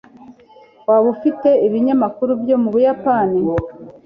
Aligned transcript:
waba 0.87 1.07
ufite 1.15 1.49
ibinyamakuru 1.67 2.31
byo 2.41 2.55
mu 2.61 2.67
buyapani 2.73 3.39